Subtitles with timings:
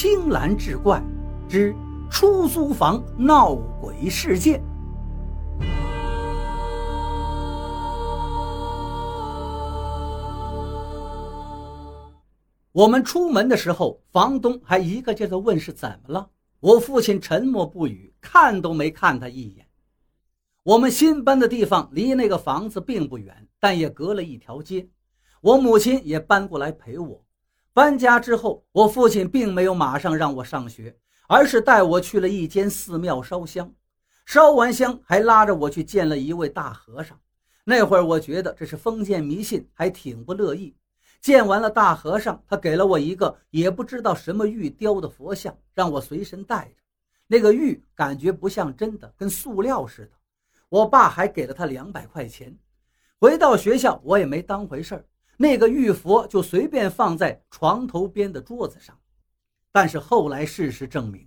[0.00, 1.02] 青蓝志怪
[1.48, 1.74] 之
[2.08, 4.62] 出租房闹鬼事件。
[12.70, 16.30] 我们出门的时候，房东还一个劲的问是怎么了。
[16.60, 19.66] 我父亲沉默不语，看都没看他一眼。
[20.62, 24.88] 我们新搬的地方离那个房子并不远，但也隔了一条街。
[25.40, 27.24] 我母亲也搬过来陪我。
[27.78, 30.96] 搬家之后，我父亲并没有马上让我上学，
[31.28, 33.72] 而是带我去了一间寺庙烧香。
[34.26, 37.16] 烧完香，还拉着我去见了一位大和尚。
[37.62, 40.74] 那会儿我觉得这是封建迷信，还挺不乐意。
[41.20, 46.82] 见完了大和尚，他给了我一个也不知道什么玉雕的佛像，让我随身带着。
[47.28, 50.10] 那个玉感觉不像真的，跟塑料似的。
[50.68, 52.58] 我爸还给了他两百块钱。
[53.20, 55.04] 回到学校，我也没当回事儿，
[55.40, 58.98] 那个玉佛就随便放在床头边的桌子上。
[59.70, 61.26] 但是后来事实证明，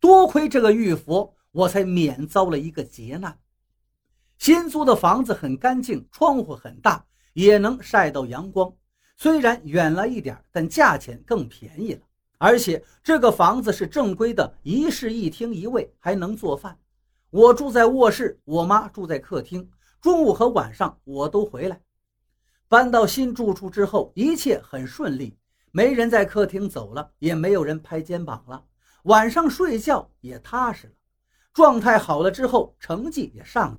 [0.00, 3.38] 多亏这个玉佛，我才免遭了一个劫难。
[4.38, 8.74] 新租的房子很干净，窗户很大，也能晒到阳光。
[9.16, 12.00] 虽然远了一点，但价钱更便宜了。
[12.38, 16.76] 而且这个房子是正规的一室一厅一卫，还能做饭。
[17.30, 19.70] 我住在卧室，我妈住在客厅。
[20.00, 21.80] 中午和晚上我都回来。
[22.68, 25.36] 搬到新住处之后，一切很顺利，
[25.70, 28.64] 没人在客厅走了，也没有人拍肩膀了。
[29.04, 30.92] 晚上睡觉也踏实了。
[31.52, 33.78] 状态好了之后，成绩也上了。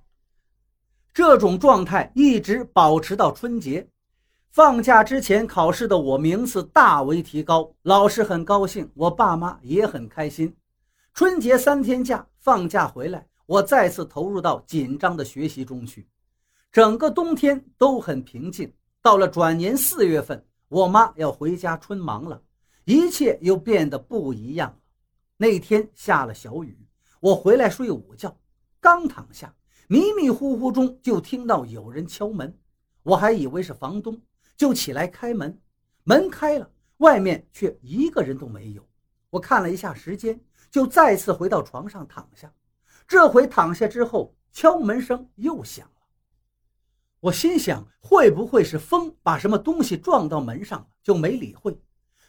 [1.14, 3.90] 这种状态一直保持到春节。
[4.52, 10.56] 放假之前考试的我名次大为提高，老师很高兴，我爸妈也很开心。
[11.14, 16.08] 春节三天假，放假回来，我再次投入到紧张的学习中去。
[16.76, 18.70] 整个冬天都很平静。
[19.02, 22.44] 到了转年四月份，我妈要回家春忙了，
[22.84, 24.78] 一切又变得不一样了。
[25.38, 26.78] 那天下了小雨，
[27.22, 28.38] 我回来睡午觉，
[28.82, 29.56] 刚躺下，
[29.88, 32.54] 迷迷糊糊中就听到有人敲门，
[33.04, 34.22] 我还以为是房东。
[34.58, 35.58] 就起来开门，
[36.04, 38.86] 门开了，外面却一个人都没有。
[39.30, 40.38] 我看了一下时间，
[40.70, 42.52] 就再次回到床上躺下。
[43.08, 45.90] 这回躺下之后，敲门声又响。
[47.20, 50.88] 我心想，会不会是风把什么东西撞到门上了？
[51.02, 51.76] 就没理会。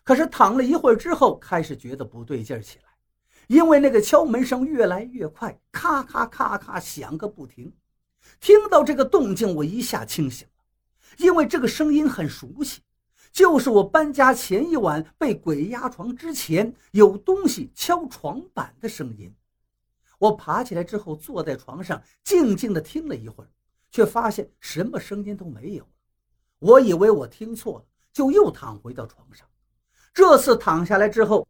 [0.03, 2.85] 可是躺了一会儿之后，开始觉得不对劲儿起来，
[3.49, 7.73] 因为那个敲门声越来越快，咔咔咔咔响个不停。
[8.41, 10.53] 听到这个动静，我一下清醒了。
[11.19, 12.81] 因为这个声音很熟悉，
[13.33, 19.35] 就是我搬家前一晚被鬼压床之前有东西敲床板的声音。
[20.19, 23.51] 我爬起来之后，坐在床上静静地听了一会儿，
[23.91, 25.89] 却发现什么声音都没有。
[26.59, 29.47] 我以为我听错了，就又躺回到床上。
[30.15, 31.47] 这次躺下来之后，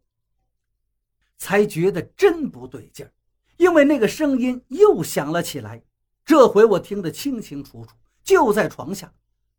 [1.37, 3.13] 才觉得真不对劲儿，
[3.57, 5.83] 因为那个声音又响了起来。
[6.25, 7.95] 这回我听得清清楚楚，
[8.25, 9.13] 就在床下。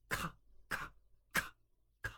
[0.09, 0.35] 咔
[0.67, 0.91] 咔
[1.31, 1.53] 咔
[2.01, 2.13] 咔，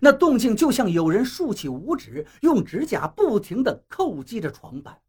[0.00, 5.00] 那动静就像有人竖起五指，用指甲不停地叩击着床板。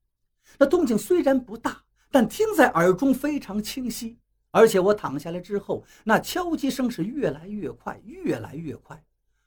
[0.57, 4.17] 那动静虽然不大，但听在耳中非常清晰。
[4.57, 8.99] 而且我躺下来之后，那敲击声是越来越快，越来越快。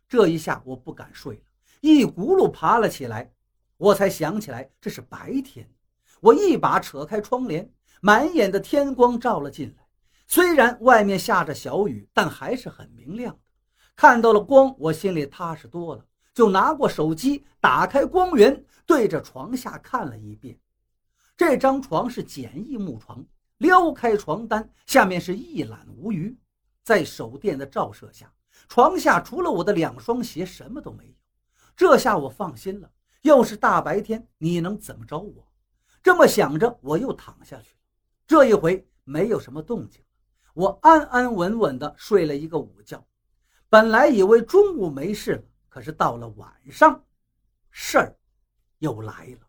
[0.09, 1.43] 这一下我不敢睡了，
[1.81, 3.33] 一骨碌爬了起来。
[3.77, 5.69] 我才想起来这是白天，
[6.21, 7.69] 我一把扯开窗帘，
[8.01, 9.85] 满眼的天光照了进来。
[10.29, 13.41] 虽然外面下着小雨，但还是很明亮的。
[13.97, 20.57] 看到了光，我心里踏实多了，就拿过手机，打开光源，对着床下看了一遍。
[21.37, 23.25] 这张床是简易木床，
[23.61, 26.35] 撩开床单，下面是一览无余。
[26.83, 28.33] 在手电的照射下，
[28.69, 31.13] 床下除了我的两双鞋，什么都没有。
[31.77, 32.91] 这下我放心了。
[33.21, 35.47] 要是大白天，你能怎么着我？
[36.03, 37.79] 这么想着，我又躺下去了。
[38.27, 40.03] 这一回没有什么动静。
[40.55, 43.07] 我安安稳稳地睡了一个午觉，
[43.69, 47.05] 本来以为中午没事了，可是到了晚上，
[47.71, 48.17] 事儿
[48.79, 49.47] 又来了。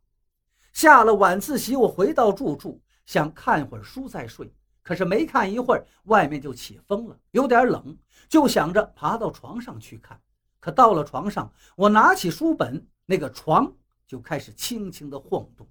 [0.74, 4.50] 下了晚自习，我回到住处，想看会儿书再睡，
[4.82, 7.98] 可是没看一会儿，外面就起风了，有点冷，
[8.30, 10.18] 就想着爬到床上去看。
[10.62, 13.70] 可到了床上，我拿起书本，那个床
[14.08, 15.68] 就开始轻轻地晃动，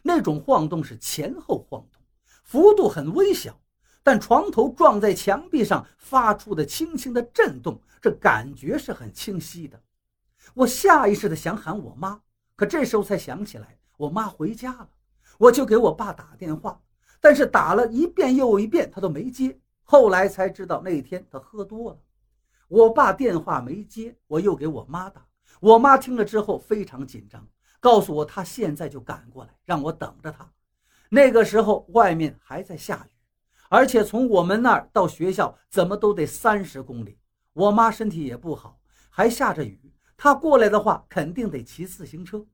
[0.00, 2.00] 那种晃动是前后晃动，
[2.44, 3.60] 幅度很微小。
[4.04, 9.82] 但床头撞在墙壁上发出的轻轻的震动，这感觉是很清晰的。
[10.54, 12.22] 我下意识的想喊我妈，
[12.54, 14.88] 可这时候才想起来我妈回家了，
[15.38, 16.80] 我就给我爸打电话，
[17.20, 19.58] 但是打了一遍又一遍，他都没接。
[19.82, 21.98] 后来才知道那天他喝多了。
[22.68, 25.24] 我爸电话没接，我又给我妈打，
[25.60, 27.46] 我妈听了之后非常紧张，
[27.78, 30.50] 告诉我她现在就赶过来，让我等着她。
[31.08, 33.14] 那个时候外面还在下雨，
[33.68, 37.18] 而且从我们那儿到学校怎么都得三十公里。
[37.52, 42.44] 我妈身体也不好，还下着雨，她过来的话肯定得骑自行车。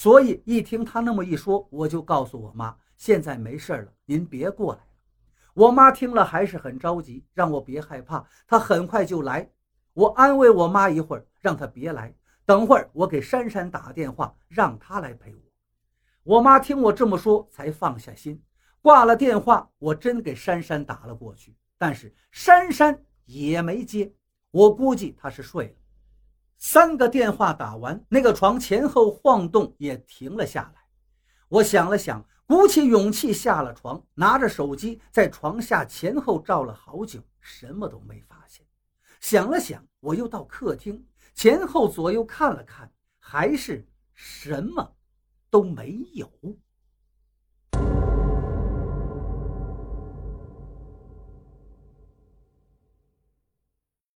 [0.00, 4.86] 所以一听她那么一说，我就告诉我妈，现在没事了，您别过来了。
[5.52, 9.50] 我妈听了还是很着急，让我别害怕，她很快就来。
[9.92, 12.14] 我安慰我妈一会儿，让她别来，
[12.46, 15.42] 等会儿我给珊珊打电话，让她来陪我。
[16.22, 18.42] 我妈听我这么说，才放下心。
[18.80, 24.10] 挂了电话，我真给珊珊打了过去，但是珊珊也没接。
[24.50, 25.74] 我估计她是睡了。
[26.60, 30.82] 三个电话打完，那个床前后晃动也停了下来。
[31.48, 38.64] 我想了想，鼓起勇气下了床，拿着手机在床下前后照了好久，什么都没发现。
[39.20, 41.04] 想了想，我又到客厅
[41.34, 43.84] 前后左右看了看，还是
[44.14, 44.94] 什么。
[45.52, 46.30] 都没有。